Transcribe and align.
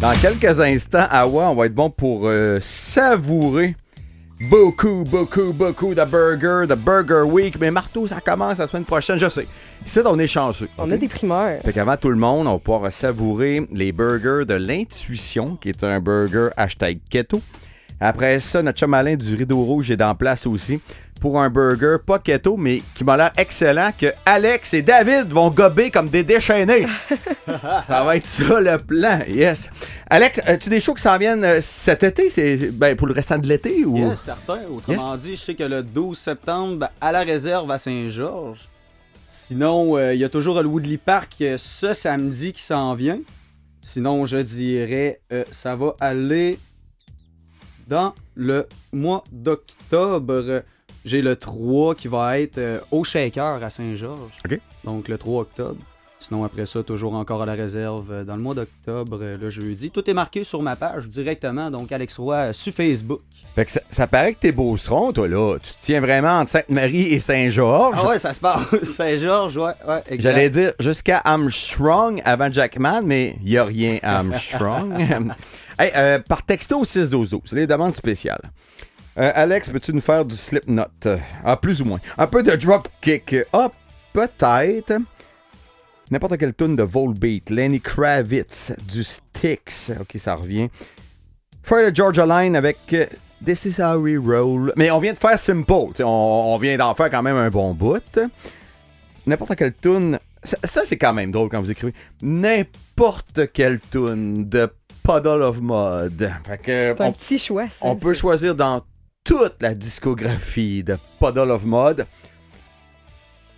Dans 0.00 0.12
quelques 0.20 0.60
instants, 0.60 1.06
Awa, 1.10 1.50
on 1.50 1.54
va 1.54 1.66
être 1.66 1.74
bon 1.74 1.88
pour 1.88 2.22
euh, 2.24 2.58
savourer 2.60 3.74
beaucoup, 4.50 5.04
beaucoup, 5.04 5.54
beaucoup 5.54 5.94
de 5.94 6.04
burgers, 6.04 6.66
de 6.68 6.74
Burger 6.74 7.22
Week. 7.22 7.58
Mais 7.58 7.70
Marteau, 7.70 8.06
ça 8.06 8.20
commence 8.20 8.58
la 8.58 8.66
semaine 8.66 8.84
prochaine, 8.84 9.18
je 9.18 9.28
sais. 9.28 9.46
Ici, 9.86 10.00
on 10.04 10.18
est 10.18 10.26
chanceux. 10.26 10.68
On 10.76 10.90
a 10.90 10.98
des 10.98 11.08
primeurs. 11.08 11.62
Fait 11.62 11.72
qu'avant 11.72 11.96
tout 11.96 12.10
le 12.10 12.16
monde, 12.16 12.46
on 12.46 12.52
va 12.52 12.58
pouvoir 12.58 12.92
savourer 12.92 13.66
les 13.72 13.92
burgers 13.92 14.44
de 14.46 14.54
l'intuition, 14.54 15.56
qui 15.56 15.70
est 15.70 15.82
un 15.82 15.98
burger 15.98 16.48
hashtag 16.58 16.98
keto. 17.08 17.40
Après 18.00 18.40
ça, 18.40 18.62
notre 18.62 18.78
chum 18.78 18.94
Alain 18.94 19.16
du 19.16 19.34
Rideau 19.34 19.62
Rouge 19.62 19.90
est 19.90 20.02
en 20.02 20.14
place 20.14 20.46
aussi 20.46 20.80
pour 21.20 21.40
un 21.40 21.48
burger 21.48 21.96
pas 22.04 22.18
keto, 22.18 22.56
mais 22.58 22.82
qui 22.94 23.02
m'a 23.02 23.16
l'air 23.16 23.32
excellent, 23.38 23.90
que 23.98 24.12
Alex 24.26 24.74
et 24.74 24.82
David 24.82 25.28
vont 25.28 25.50
gober 25.50 25.90
comme 25.90 26.08
des 26.08 26.22
déchaînés. 26.22 26.86
ça 27.86 28.04
va 28.04 28.16
être 28.16 28.26
ça 28.26 28.60
le 28.60 28.76
plan, 28.76 29.20
yes. 29.26 29.70
Alex, 30.10 30.42
as-tu 30.46 30.68
des 30.68 30.78
shows 30.78 30.94
qui 30.94 31.02
s'en 31.02 31.16
viennent 31.16 31.44
euh, 31.44 31.60
cet 31.62 32.02
été? 32.02 32.28
C'est 32.28 32.70
ben, 32.70 32.94
pour 32.96 33.06
le 33.06 33.14
restant 33.14 33.38
de 33.38 33.46
l'été? 33.46 33.84
ou? 33.86 33.96
Yes, 33.96 34.20
certain. 34.20 34.60
Autrement 34.70 35.16
dit, 35.16 35.36
je 35.36 35.40
sais 35.40 35.54
que 35.54 35.64
le 35.64 35.82
12 35.82 36.18
septembre, 36.18 36.76
ben, 36.76 36.90
à 37.00 37.12
la 37.12 37.20
réserve 37.20 37.70
à 37.70 37.78
Saint-Georges. 37.78 38.68
Sinon, 39.48 39.96
euh, 39.96 40.12
il 40.12 40.20
y 40.20 40.24
a 40.24 40.28
toujours 40.28 40.60
le 40.60 40.66
Woodley 40.66 40.96
Park 40.96 41.36
euh, 41.40 41.56
ce 41.56 41.94
samedi 41.94 42.52
qui 42.52 42.62
s'en 42.62 42.96
vient. 42.96 43.20
Sinon, 43.80 44.26
je 44.26 44.38
dirais, 44.38 45.20
euh, 45.32 45.44
ça 45.52 45.76
va 45.76 45.94
aller 46.00 46.58
dans 47.86 48.14
le 48.34 48.66
mois 48.92 49.24
d'octobre. 49.32 50.62
J'ai 51.04 51.22
le 51.22 51.36
3 51.36 51.94
qui 51.94 52.08
va 52.08 52.40
être 52.40 52.58
euh, 52.58 52.80
au 52.90 53.04
Shaker 53.04 53.62
à 53.62 53.70
Saint-Georges. 53.70 54.38
OK. 54.44 54.60
Donc 54.84 55.08
le 55.08 55.18
3 55.18 55.42
octobre. 55.42 55.80
Sinon, 56.18 56.44
après 56.44 56.66
ça, 56.66 56.82
toujours 56.82 57.14
encore 57.14 57.42
à 57.42 57.46
la 57.46 57.52
réserve 57.52 58.10
euh, 58.10 58.24
dans 58.24 58.36
le 58.36 58.42
mois 58.42 58.54
d'octobre, 58.54 59.18
euh, 59.20 59.36
le 59.36 59.50
jeudi. 59.50 59.90
Tout 59.90 60.08
est 60.08 60.14
marqué 60.14 60.44
sur 60.44 60.62
ma 60.62 60.74
page 60.74 61.08
directement, 61.08 61.70
donc 61.70 61.92
Alex 61.92 62.18
Roy 62.18 62.36
euh, 62.36 62.52
sur 62.52 62.72
Facebook. 62.72 63.20
Fait 63.54 63.64
que 63.64 63.70
ça, 63.70 63.80
ça 63.90 64.06
paraît 64.06 64.32
que 64.32 64.40
t'es 64.40 64.52
beauceron, 64.52 65.12
toi, 65.12 65.28
là. 65.28 65.56
Tu 65.62 65.72
te 65.74 65.80
tiens 65.80 66.00
vraiment 66.00 66.40
entre 66.40 66.50
Sainte-Marie 66.52 67.06
et 67.08 67.20
Saint-Georges. 67.20 67.98
Ah 68.00 68.08
ouais, 68.08 68.18
ça 68.18 68.32
se 68.32 68.40
passe. 68.40 68.62
Saint-Georges, 68.82 69.56
ouais, 69.56 69.72
ouais. 69.86 70.02
J'allais 70.18 70.50
dire 70.50 70.72
jusqu'à 70.80 71.20
Armstrong 71.22 72.20
avant 72.24 72.50
Jackman, 72.50 73.02
mais 73.04 73.36
il 73.42 73.50
n'y 73.50 73.58
a 73.58 73.64
rien 73.64 73.98
à 74.02 74.18
Armstrong. 74.18 74.94
hey, 75.78 75.92
euh, 75.96 76.18
par 76.18 76.42
texto 76.44 76.80
au 76.80 76.84
6-12-12, 76.84 77.54
les 77.54 77.66
demandes 77.66 77.94
spéciales. 77.94 78.50
Euh, 79.18 79.32
Alex, 79.34 79.70
peux-tu 79.70 79.94
nous 79.94 80.00
faire 80.00 80.24
du 80.24 80.36
slipknot? 80.36 80.84
Ah, 81.44 81.56
plus 81.56 81.80
ou 81.80 81.86
moins. 81.86 82.00
Un 82.18 82.26
peu 82.26 82.42
de 82.42 82.54
dropkick. 82.56 83.36
Ah, 83.52 83.70
peut-être. 84.12 84.92
N'importe 86.10 86.36
quelle 86.38 86.54
tune 86.54 86.76
de 86.76 86.82
Volbeat. 86.82 87.50
Lenny 87.50 87.80
Kravitz, 87.80 88.72
du 88.92 89.02
Styx. 89.02 89.92
Ok, 90.00 90.12
ça 90.16 90.36
revient. 90.36 90.68
Le 91.70 91.92
Georgia 91.92 92.24
Line 92.24 92.54
avec 92.54 92.78
euh, 92.92 93.06
This 93.44 93.64
is 93.64 93.82
how 93.82 93.96
we 93.96 94.16
roll. 94.16 94.72
Mais 94.76 94.90
on 94.90 95.00
vient 95.00 95.12
de 95.12 95.18
faire 95.18 95.38
Simple. 95.38 95.92
On, 96.00 96.04
on 96.04 96.58
vient 96.58 96.76
d'en 96.76 96.94
faire 96.94 97.10
quand 97.10 97.22
même 97.22 97.36
un 97.36 97.50
bon 97.50 97.74
bout. 97.74 98.18
N'importe 99.26 99.56
quelle 99.56 99.74
tune. 99.74 100.18
Ça, 100.42 100.56
ça, 100.62 100.82
c'est 100.84 100.96
quand 100.96 101.12
même 101.12 101.32
drôle 101.32 101.48
quand 101.48 101.60
vous 101.60 101.70
écrivez. 101.70 101.92
N'importe 102.22 103.52
quelle 103.52 103.80
tune 103.80 104.48
de 104.48 104.70
Puddle 105.02 105.42
of 105.42 105.60
Mud. 105.60 106.32
C'est 106.64 107.00
un 107.00 107.12
petit 107.12 107.38
choix, 107.38 107.68
ça. 107.68 107.86
on 107.86 107.96
peut 107.96 108.14
choisir 108.14 108.54
dans 108.54 108.82
toute 109.24 109.54
la 109.60 109.74
discographie 109.74 110.84
de 110.84 110.96
Puddle 111.18 111.50
of 111.50 111.64
Mud. 111.64 112.06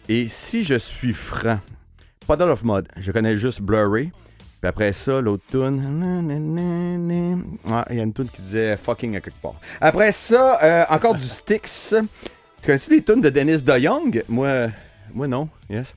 Et 0.08 0.28
si 0.28 0.64
je 0.64 0.76
suis 0.76 1.12
franc, 1.12 1.58
Puddle 2.28 2.50
of 2.50 2.62
Mud, 2.62 2.86
je 2.98 3.10
connais 3.10 3.38
juste 3.38 3.62
Blurry. 3.62 4.10
Puis 4.60 4.68
après 4.68 4.92
ça, 4.92 5.20
l'autre 5.20 5.44
tune. 5.50 5.80
Ah, 7.70 7.86
il 7.90 7.96
y 7.96 8.00
a 8.00 8.02
une 8.02 8.12
tune 8.12 8.28
qui 8.28 8.42
disait 8.42 8.76
fucking 8.76 9.16
à 9.16 9.20
quelque 9.20 9.40
part. 9.40 9.54
Après 9.80 10.12
ça, 10.12 10.58
euh, 10.62 10.84
encore 10.90 11.14
du 11.14 11.24
Styx. 11.24 11.94
Tu 12.60 12.66
connais-tu 12.66 12.90
des 12.90 13.02
tunes 13.02 13.20
de 13.22 13.30
Dennis 13.30 13.62
DeYoung? 13.62 14.24
Moi, 14.28 14.68
moi 15.14 15.26
non. 15.26 15.48
Yes. 15.70 15.94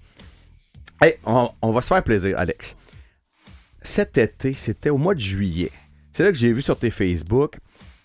Hey, 1.02 1.16
on, 1.25 1.50
on 1.62 1.72
va 1.72 1.81
se 1.81 1.88
faire 1.88 2.03
plaisir, 2.03 2.38
Alex. 2.40 2.75
Cet 3.81 4.18
été, 4.18 4.53
c'était 4.53 4.92
au 4.92 4.98
mois 4.98 5.16
de 5.16 5.19
juillet. 5.19 5.72
C'est 6.13 6.24
là 6.24 6.31
que 6.31 6.38
j'ai 6.38 6.53
vu 6.53 6.62
sur 6.62 6.78
tes 6.78 6.92
Facebook. 6.92 7.58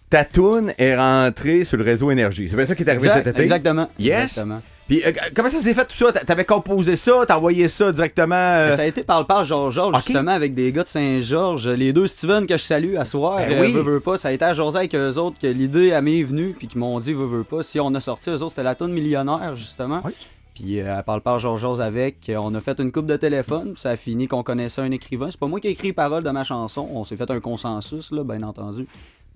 Ta 0.08 0.24
toune 0.24 0.72
est 0.78 0.96
rentrée 0.96 1.64
sur 1.64 1.76
le 1.76 1.84
réseau 1.84 2.10
Énergie. 2.10 2.48
C'est 2.48 2.56
bien 2.56 2.64
ça 2.66 2.74
qui 2.74 2.82
est 2.82 2.88
arrivé 2.88 3.06
Exact- 3.06 3.24
cet 3.24 3.34
été? 3.34 3.42
Exactement. 3.42 3.90
Yes. 3.98 4.22
Exactement. 4.24 4.62
Puis 4.88 5.02
euh, 5.04 5.10
comment 5.34 5.48
ça 5.48 5.58
s'est 5.58 5.74
fait 5.74 5.84
tout 5.84 5.96
ça? 5.96 6.12
T'a- 6.12 6.24
T'avais 6.24 6.44
composé 6.44 6.94
ça, 6.94 7.24
t'as 7.26 7.36
envoyé 7.36 7.66
ça 7.68 7.90
directement. 7.90 8.34
euh, 8.36 8.76
Ça 8.76 8.82
a 8.82 8.84
été 8.84 9.02
par 9.02 9.20
le 9.20 9.26
par 9.26 9.42
Georges-Georges, 9.44 9.96
Ok. 9.96 10.04
justement, 10.06 10.30
avec 10.30 10.54
des 10.54 10.70
gars 10.70 10.84
de 10.84 10.88
Saint-Georges. 10.88 11.68
Les 11.68 11.92
deux 11.92 12.06
Steven 12.06 12.46
que 12.46 12.56
je 12.56 12.62
salue 12.62 12.94
à 12.96 13.04
soir, 13.04 13.38
Ben 13.38 13.52
euh, 13.52 13.60
oui. 13.62 13.72
veux, 13.72 13.80
veux 13.82 14.00
pas. 14.00 14.16
Ça 14.16 14.28
a 14.28 14.32
été 14.32 14.44
à 14.44 14.54
José 14.54 14.78
avec 14.78 14.94
eux 14.94 15.16
autres 15.16 15.36
que 15.42 15.46
l'idée 15.48 15.92
à 15.92 16.00
m'est 16.02 16.22
venue, 16.22 16.54
puis 16.56 16.68
qui 16.68 16.78
m'ont 16.78 17.00
dit, 17.00 17.12
veux, 17.12 17.26
veux 17.26 17.42
pas. 17.44 17.62
Si 17.64 17.80
on 17.80 17.92
a 17.94 18.00
sorti, 18.00 18.30
eux 18.30 18.34
autres, 18.34 18.50
c'était 18.50 18.62
la 18.62 18.76
tonne 18.76 18.92
millionnaire, 18.92 19.56
justement. 19.56 20.00
Oui. 20.04 20.12
Puis 20.54 20.80
euh, 20.80 21.02
par 21.02 21.16
le 21.16 21.20
par 21.20 21.38
Georges 21.40 21.80
avec, 21.80 22.30
on 22.38 22.54
a 22.54 22.60
fait 22.60 22.78
une 22.78 22.90
coupe 22.92 23.06
de 23.06 23.16
téléphone, 23.16 23.72
puis 23.72 23.80
ça 23.82 23.90
a 23.90 23.96
fini 23.96 24.26
qu'on 24.28 24.42
connaissait 24.42 24.80
un 24.80 24.90
écrivain. 24.90 25.28
C'est 25.30 25.38
pas 25.40 25.48
moi 25.48 25.60
qui 25.60 25.66
ai 25.66 25.72
écrit 25.72 25.88
les 25.88 25.92
paroles 25.92 26.22
de 26.24 26.30
ma 26.30 26.44
chanson, 26.44 26.88
on 26.94 27.04
s'est 27.04 27.16
fait 27.16 27.30
un 27.30 27.40
consensus, 27.40 28.10
là, 28.12 28.24
bien 28.24 28.40
entendu. 28.42 28.86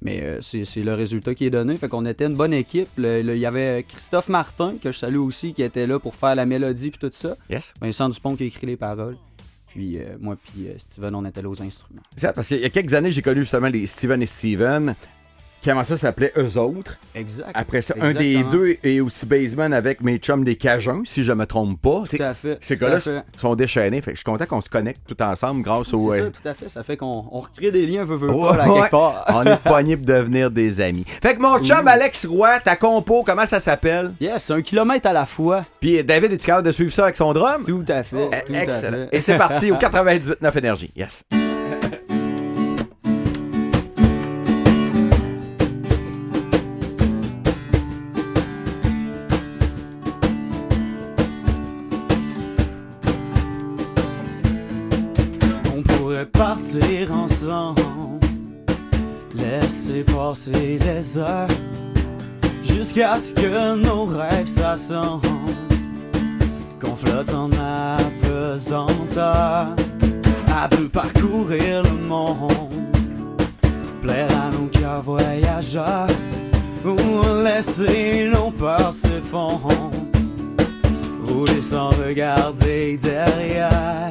Mais 0.03 0.21
euh, 0.23 0.41
c'est 0.41 0.83
le 0.83 0.95
résultat 0.95 1.35
qui 1.35 1.45
est 1.45 1.51
donné. 1.51 1.77
Fait 1.77 1.89
qu'on 1.89 2.07
était 2.07 2.27
une 2.27 2.37
bonne 2.37 2.55
équipe. 2.55 2.89
Il 2.97 3.37
y 3.37 3.47
avait 3.47 3.85
Christophe 3.87 4.29
Martin, 4.29 4.75
que 4.83 4.93
je 4.93 4.99
salue 4.99 5.19
aussi, 5.19 5.53
qui 5.53 5.63
était 5.63 5.87
là 5.87 5.99
pour 5.99 6.15
faire 6.15 6.35
la 6.35 6.47
mélodie 6.47 6.91
puis 6.91 7.01
tout 7.01 7.11
ça. 7.13 7.37
Yes. 7.51 7.75
Vincent 7.81 8.09
Dupont 8.09 8.37
qui 8.37 8.45
a 8.45 8.47
écrit 8.47 8.67
les 8.67 8.77
paroles. 8.77 9.17
Puis 9.69 9.99
euh, 9.99 10.17
moi 10.19 10.37
puis 10.43 10.69
euh, 10.69 10.75
Steven, 10.79 11.15
on 11.15 11.25
était 11.25 11.43
là 11.43 11.49
aux 11.49 11.63
instruments. 11.63 12.03
C'est 12.15 12.23
ça, 12.23 12.33
parce 12.33 12.49
qu'il 12.49 12.61
y 12.61 12.65
a 12.65 12.71
quelques 12.71 12.95
années, 12.95 13.13
j'ai 13.13 13.23
connu 13.23 13.43
justement 13.43 13.69
les 13.69 13.87
Steven 13.87 14.21
et 14.23 14.27
Steven. 14.27 14.95
Avant 15.67 15.85
ça 15.85 15.97
s'appelait 15.97 16.33
Eux 16.37 16.57
autres? 16.59 16.97
Exact. 17.15 17.51
Après 17.55 17.83
ça, 17.83 17.95
un 18.01 18.13
des 18.13 18.43
deux 18.45 18.77
est 18.83 19.01
aussi 19.01 19.27
baseman 19.27 19.73
avec 19.73 20.01
mes 20.01 20.17
chums 20.19 20.43
des 20.43 20.57
Cajuns, 20.57 21.03
si 21.05 21.23
je 21.23 21.33
me 21.33 21.45
trompe 21.47 21.81
pas. 21.81 22.05
Tout 22.09 22.23
à 22.23 22.35
fait. 22.35 22.57
Ces 22.61 22.77
gars-là 22.77 22.99
sont 23.37 23.55
déchaînés. 23.55 24.01
Fait 24.01 24.13
que 24.13 24.17
je 24.17 24.21
suis 24.21 24.25
content 24.25 24.47
qu'on 24.47 24.61
se 24.61 24.71
connecte 24.71 25.01
tout 25.07 25.21
ensemble 25.23 25.63
grâce 25.63 25.89
C'est 25.89 25.97
au. 25.97 26.11
ça, 26.11 26.17
euh, 26.17 26.31
tout 26.31 26.49
à 26.49 26.55
fait. 26.55 26.69
Ça 26.69 26.83
fait 26.83 26.97
qu'on 26.97 27.27
on 27.31 27.41
recrée 27.41 27.71
des 27.71 27.87
liens, 27.87 28.05
veut, 28.05 28.17
veut 28.17 28.31
Ouais, 28.31 28.49
pas, 28.51 28.57
là, 28.57 28.69
ouais. 28.69 28.81
quelque 28.81 28.91
part. 28.91 29.25
On 29.35 29.45
est 29.45 29.57
poignés 29.59 29.97
pour 29.97 30.07
devenir 30.07 30.51
des 30.51 30.81
amis. 30.81 31.05
Fait 31.23 31.35
que 31.35 31.41
mon 31.41 31.59
chum 31.63 31.87
Alex 31.87 32.27
Roy, 32.27 32.59
ta 32.61 32.77
compo, 32.77 33.23
comment 33.25 33.47
ça 33.47 33.61
s'appelle? 33.61 34.13
Yes, 34.21 34.45
c'est 34.45 34.53
un 34.55 34.63
kilomètre 34.63 35.09
à 35.09 35.13
la 35.13 35.27
fois. 35.27 35.65
Puis 35.81 36.03
David, 36.05 36.33
es-tu 36.33 36.47
capable 36.47 36.67
de 36.67 36.73
suivre 36.73 36.93
ça 36.93 37.05
avec 37.05 37.17
son 37.17 37.33
drum? 37.33 37.65
Tout 37.67 37.85
à 37.89 38.03
fait. 38.03 38.29
Eh, 38.33 38.45
tout 38.47 38.55
à 38.55 38.63
Excellent. 38.63 39.07
fait. 39.11 39.17
Et 39.17 39.21
c'est 39.21 39.37
parti 39.37 39.71
au 39.71 39.77
98.9 39.77 40.59
Énergie. 40.59 40.91
Yes. 40.97 41.23
Partir 56.41 57.13
ensemble, 57.13 57.83
laisser 59.35 60.03
passer 60.05 60.79
les 60.81 61.19
heures, 61.19 61.47
jusqu'à 62.63 63.19
ce 63.19 63.35
que 63.35 63.77
nos 63.77 64.07
rêves 64.07 64.47
s'assemblent, 64.47 65.29
qu'on 66.81 66.97
flotte 66.97 67.35
en 67.35 67.51
apesanteur, 67.93 69.27
à 70.57 70.69
deux 70.71 70.89
parcourir 70.89 71.83
le 71.83 72.09
monde, 72.09 72.73
plaire 74.01 74.31
à 74.31 74.51
nos 74.57 74.69
cœurs 74.69 75.03
voyageurs, 75.03 76.09
ou 76.87 76.97
laisser 77.45 78.31
nos 78.33 78.51
peurs 78.51 78.95
s'effondrer, 78.95 79.75
rouler 81.27 81.61
sans 81.61 81.91
regarder 81.91 82.97
derrière 82.97 84.11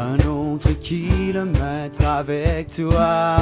un 0.00 0.18
autre 0.26 0.70
kilomètre 0.80 2.06
avec 2.06 2.74
toi. 2.74 3.36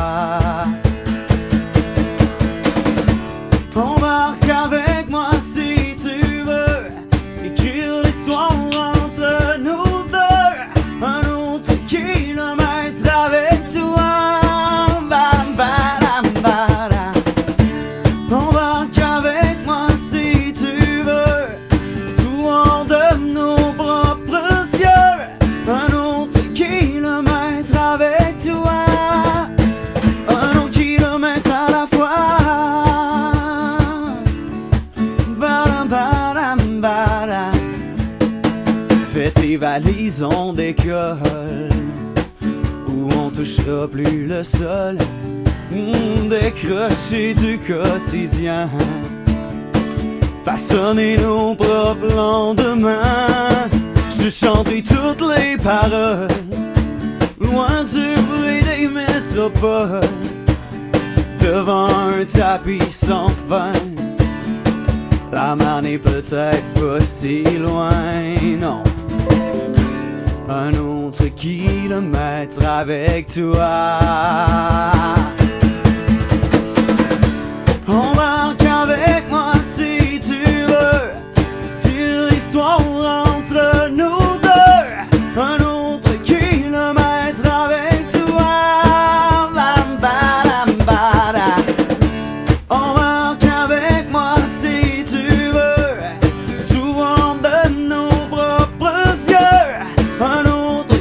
Embarque 3.77 4.49
avec 4.49 5.09
moi 5.09 5.31
si 5.55 5.95
tu 5.97 6.43
veux, 6.43 7.47
écrire 7.47 8.03
l'histoire 8.03 8.53
entre 8.53 9.59
nous 9.61 10.05
deux. 10.09 11.07
Un 11.07 11.23
autre 11.31 11.75
kilomètre 11.87 12.28
valises, 39.59 40.23
on 40.23 40.53
décolle. 40.53 41.69
où 42.89 43.09
on 43.19 43.31
touchera 43.31 43.87
plus 43.89 44.27
le 44.27 44.43
sol. 44.43 44.97
Hmm, 45.71 46.29
décrocher 46.29 47.35
du 47.35 47.59
quotidien. 47.59 48.69
Façonner 50.45 51.19
nos 51.19 51.55
propres 51.55 52.15
lendemains. 52.15 53.69
Je 54.21 54.31
chanterai 54.31 54.83
toutes 54.83 55.25
les 55.37 55.57
paroles. 55.57 56.29
Loin 57.41 57.85
du 57.85 58.21
bruit 58.23 58.63
des 58.63 58.89
métropoles. 58.89 60.01
Devant 61.41 61.89
un 61.89 62.25
tapis 62.25 62.91
sans 62.91 63.29
fin. 63.49 63.73
La 65.31 65.55
main 65.55 65.83
n'est 65.83 65.99
peut-être 65.99 66.65
pas 66.75 67.01
si 67.01 67.43
loin, 67.43 67.91
non. 68.59 68.83
Un 70.49 70.73
autre 70.73 71.27
kilomètre 71.35 72.65
avec 72.67 73.27
toi. 73.35 73.99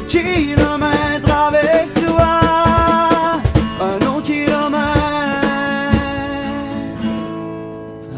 Kilomètre 0.07 1.31
avec 1.31 1.93
toi. 1.93 2.39
Un 3.81 4.05
autre 4.07 4.23
kilomètre 4.23 4.97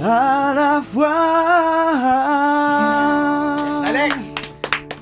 à 0.03 0.53
la 0.56 0.81
fois. 0.81 1.09
Alex! 3.88 4.15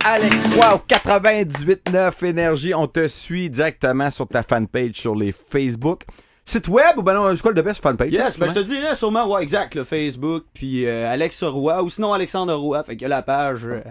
Alex 0.03 0.47
au 0.47 0.77
98.9 0.87 2.25
Énergie. 2.25 2.73
On 2.73 2.87
te 2.87 3.07
suit 3.07 3.49
directement 3.49 4.09
sur 4.09 4.27
ta 4.27 4.41
fanpage 4.43 4.95
sur 4.95 5.15
les 5.15 5.31
Facebook. 5.33 6.03
Site 6.45 6.69
web 6.69 6.97
ou 6.97 7.01
ben 7.01 7.13
non, 7.13 7.35
c'est 7.35 7.41
quoi 7.41 7.51
le 7.51 7.61
best 7.61 7.83
fanpage? 7.83 8.13
Yes, 8.13 8.39
ben 8.39 8.45
hein, 8.45 8.53
je 8.55 8.61
te 8.61 8.65
dirais 8.65 8.95
sûrement, 8.95 9.27
ouais, 9.27 9.43
exact, 9.43 9.75
le 9.75 9.83
Facebook, 9.83 10.45
puis 10.53 10.85
euh, 10.85 11.11
Alex 11.11 11.43
Roy, 11.43 11.83
ou 11.83 11.89
sinon 11.89 12.13
Alexandre 12.13 12.55
Roy, 12.55 12.81
fait 12.83 12.93
qu'il 12.93 13.01
y 13.01 13.05
a 13.05 13.09
la 13.09 13.21
page 13.21 13.65
euh, 13.65 13.81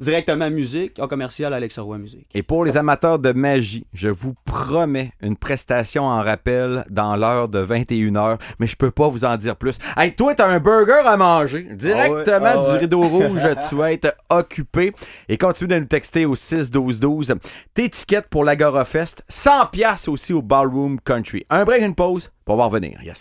directement 0.00 0.50
musique, 0.50 0.98
en 0.98 1.06
commercial 1.06 1.52
Alex 1.52 1.78
Roy 1.78 1.98
Musique. 1.98 2.26
Et 2.34 2.42
pour 2.42 2.64
les 2.64 2.76
amateurs 2.76 3.18
de 3.18 3.32
magie, 3.32 3.86
je 3.92 4.08
vous 4.08 4.34
promets 4.44 5.12
une 5.20 5.36
prestation 5.36 6.04
en 6.04 6.22
rappel 6.22 6.84
dans 6.90 7.16
l'heure 7.16 7.48
de 7.48 7.64
21h, 7.64 8.38
mais 8.58 8.66
je 8.66 8.76
peux 8.76 8.90
pas 8.90 9.08
vous 9.08 9.24
en 9.24 9.36
dire 9.36 9.56
plus. 9.56 9.78
Hey, 9.96 10.14
toi, 10.14 10.34
t'as 10.34 10.48
un 10.48 10.58
burger 10.60 11.02
à 11.04 11.16
manger. 11.16 11.68
Directement 11.72 12.16
Ah 12.26 12.40
ouais, 12.40 12.52
ah 12.54 12.56
du 12.58 12.72
ouais. 12.72 12.78
rideau 12.78 13.02
rouge, 13.08 13.46
tu 13.68 13.74
vas 13.76 13.92
être 13.92 14.14
occupé. 14.30 14.92
Et 15.28 15.36
continue 15.36 15.68
de 15.68 15.78
nous 15.78 15.86
texter 15.86 16.24
au 16.26 16.34
6-12-12. 16.34 17.36
Tes 17.74 17.88
tickets 17.88 18.26
pour 18.28 18.44
l'Agora 18.44 18.84
Fest, 18.84 19.24
100$ 19.30 19.70
piastres 19.70 20.08
aussi 20.08 20.32
au 20.32 20.42
Ballroom 20.42 20.98
Country. 21.00 21.44
Un 21.50 21.64
break, 21.64 21.82
une 21.82 21.94
pause, 21.94 22.30
pour 22.44 22.56
voir 22.56 22.68
revenir. 22.70 22.98
Yes. 23.02 23.18